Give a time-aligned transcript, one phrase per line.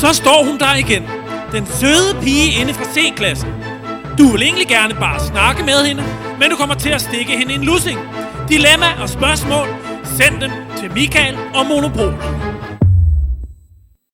[0.00, 1.02] Så står hun der igen.
[1.52, 3.48] Den søde pige inde fra C-klassen.
[4.18, 6.04] Du vil egentlig gerne bare snakke med hende,
[6.40, 7.98] men du kommer til at stikke hende en lussing.
[8.48, 9.68] Dilemma og spørgsmål,
[10.04, 12.27] send dem til Michael og Monopol.